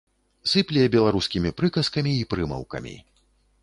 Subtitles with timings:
[0.51, 2.95] Сыпле беларускімі прыказкамі й прымаўкамі.